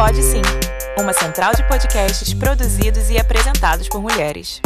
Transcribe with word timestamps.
Pode 0.00 0.22
Sim, 0.22 0.40
uma 0.98 1.12
central 1.12 1.52
de 1.54 1.62
podcasts 1.68 2.32
produzidos 2.32 3.10
e 3.10 3.18
apresentados 3.18 3.86
por 3.86 4.00
mulheres. 4.00 4.58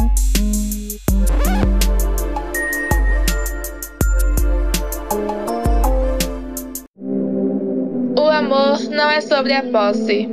O 8.16 8.28
amor 8.28 8.78
não 8.90 9.10
é 9.10 9.20
sobre 9.20 9.54
a 9.54 9.64
posse, 9.64 10.28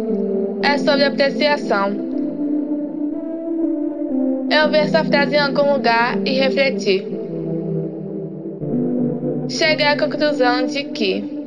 é 0.61 0.77
sobre 0.77 1.05
apreciação. 1.05 1.89
Eu 4.51 4.69
vi 4.69 4.77
essa 4.77 5.03
frase 5.03 5.35
em 5.35 5.39
algum 5.39 5.73
lugar 5.73 6.15
e 6.23 6.39
refleti. 6.39 7.07
Cheguei 9.49 9.87
à 9.87 9.97
conclusão 9.97 10.67
de 10.67 10.83
que 10.83 11.40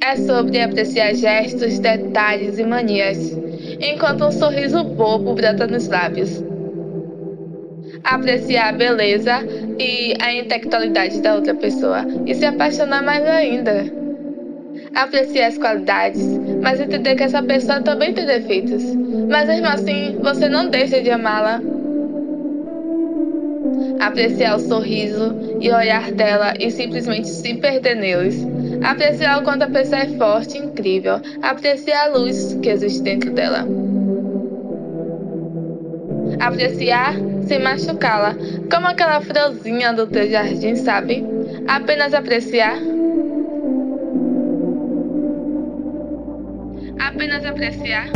é 0.00 0.16
sobre 0.16 0.60
apreciar 0.60 1.14
gestos, 1.14 1.78
detalhes 1.78 2.58
e 2.58 2.64
manias, 2.64 3.36
enquanto 3.80 4.24
um 4.24 4.32
sorriso 4.32 4.84
bobo 4.84 5.34
brota 5.34 5.66
nos 5.66 5.88
lábios. 5.88 6.42
Apreciar 8.02 8.68
a 8.68 8.76
beleza 8.76 9.38
e 9.78 10.14
a 10.20 10.32
intelectualidade 10.32 11.20
da 11.20 11.34
outra 11.34 11.54
pessoa 11.54 12.04
e 12.26 12.34
se 12.34 12.44
apaixonar 12.44 13.02
mais 13.02 13.24
ainda. 13.24 13.86
Apreciar 14.94 15.48
as 15.48 15.58
qualidades, 15.58 16.22
mas 16.62 16.80
entender 16.80 17.16
que 17.16 17.22
essa 17.22 17.42
pessoa 17.42 17.80
também 17.80 18.12
tem 18.12 18.26
defeitos. 18.26 18.82
Mas 19.30 19.48
mesmo 19.48 19.66
assim, 19.66 20.18
você 20.20 20.48
não 20.48 20.68
deixa 20.68 21.00
de 21.00 21.10
amá-la. 21.10 21.62
Apreciar 24.00 24.56
o 24.56 24.60
sorriso 24.60 25.34
e 25.60 25.70
o 25.70 25.74
olhar 25.74 26.12
dela 26.12 26.52
e 26.60 26.70
simplesmente 26.70 27.28
se 27.28 27.54
perder 27.54 27.96
neles 27.96 28.53
Apreciar 28.84 29.40
o 29.40 29.42
quanto 29.42 29.62
a 29.62 29.68
pessoa 29.68 30.02
é 30.02 30.08
forte 30.18 30.58
incrível. 30.58 31.20
Apreciar 31.42 32.04
a 32.04 32.18
luz 32.18 32.58
que 32.62 32.68
existe 32.68 33.02
dentro 33.02 33.32
dela. 33.32 33.66
Apreciar 36.38 37.14
sem 37.46 37.60
machucá-la, 37.60 38.36
como 38.70 38.86
aquela 38.86 39.20
florzinha 39.20 39.92
do 39.92 40.06
teu 40.06 40.28
jardim, 40.30 40.76
sabe? 40.76 41.24
Apenas 41.66 42.12
apreciar. 42.12 42.76
Apenas 46.98 47.44
apreciar. 47.44 48.08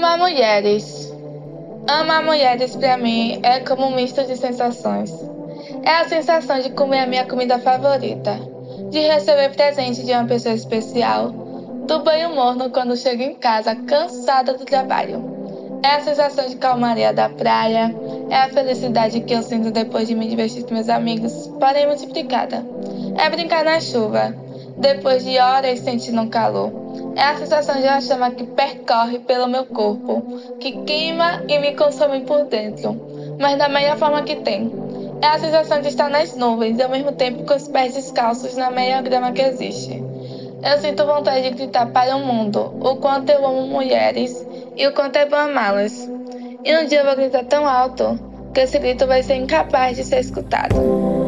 Amar 0.00 0.16
mulheres. 0.16 1.12
Amar 1.86 2.22
mulheres 2.22 2.74
para 2.74 2.96
mim 2.96 3.38
é 3.42 3.60
como 3.60 3.84
um 3.84 3.94
misto 3.94 4.24
de 4.24 4.34
sensações. 4.34 5.12
É 5.82 5.90
a 5.90 6.08
sensação 6.08 6.58
de 6.58 6.70
comer 6.70 7.00
a 7.00 7.06
minha 7.06 7.26
comida 7.26 7.58
favorita, 7.58 8.40
de 8.88 8.98
receber 8.98 9.50
presente 9.50 10.02
de 10.02 10.10
uma 10.12 10.24
pessoa 10.24 10.54
especial, 10.54 11.28
do 11.86 11.98
banho 11.98 12.34
morno 12.34 12.70
quando 12.70 12.96
chego 12.96 13.20
em 13.20 13.34
casa 13.34 13.76
cansada 13.76 14.54
do 14.54 14.64
trabalho. 14.64 15.22
É 15.84 15.96
a 15.96 16.00
sensação 16.00 16.48
de 16.48 16.56
calmaria 16.56 17.12
da 17.12 17.28
praia, 17.28 17.94
é 18.30 18.36
a 18.36 18.48
felicidade 18.48 19.20
que 19.20 19.34
eu 19.34 19.42
sinto 19.42 19.70
depois 19.70 20.08
de 20.08 20.14
me 20.14 20.26
divertir 20.26 20.64
com 20.64 20.72
meus 20.72 20.88
amigos, 20.88 21.46
porém 21.60 21.86
multiplicada. 21.86 22.64
É 23.18 23.28
brincar 23.28 23.66
na 23.66 23.78
chuva, 23.78 24.34
depois 24.78 25.22
de 25.26 25.38
horas 25.38 25.78
sentindo 25.80 26.22
um 26.22 26.28
calor. 26.30 26.89
É 27.20 27.24
a 27.24 27.36
sensação 27.36 27.78
de 27.78 27.86
uma 27.86 28.00
chama 28.00 28.30
que 28.30 28.44
percorre 28.44 29.18
pelo 29.18 29.46
meu 29.46 29.66
corpo, 29.66 30.22
que 30.58 30.72
queima 30.84 31.42
e 31.46 31.58
me 31.58 31.76
consome 31.76 32.22
por 32.22 32.46
dentro, 32.46 32.98
mas 33.38 33.58
da 33.58 33.68
melhor 33.68 33.98
forma 33.98 34.22
que 34.22 34.36
tem. 34.36 34.72
É 35.20 35.26
a 35.26 35.38
sensação 35.38 35.82
de 35.82 35.88
estar 35.88 36.08
nas 36.08 36.34
nuvens 36.34 36.78
e 36.78 36.82
ao 36.82 36.88
mesmo 36.88 37.12
tempo 37.12 37.44
com 37.44 37.54
os 37.54 37.68
pés 37.68 37.92
descalços 37.92 38.56
na 38.56 38.70
melhor 38.70 39.02
grama 39.02 39.32
que 39.32 39.42
existe. 39.42 40.02
Eu 40.62 40.78
sinto 40.78 41.04
vontade 41.04 41.42
de 41.42 41.50
gritar 41.50 41.92
para 41.92 42.16
o 42.16 42.20
mundo 42.20 42.74
o 42.80 42.96
quanto 42.96 43.28
eu 43.28 43.46
amo 43.46 43.66
mulheres 43.66 44.46
e 44.74 44.86
o 44.86 44.94
quanto 44.94 45.16
é 45.16 45.26
bom 45.26 45.36
amá-las. 45.36 46.08
E 46.64 46.74
um 46.74 46.86
dia 46.86 47.00
eu 47.00 47.04
vou 47.04 47.16
gritar 47.16 47.44
tão 47.44 47.68
alto 47.68 48.18
que 48.54 48.60
esse 48.60 48.78
grito 48.78 49.06
vai 49.06 49.22
ser 49.22 49.34
incapaz 49.34 49.94
de 49.94 50.04
ser 50.04 50.20
escutado. 50.20 51.19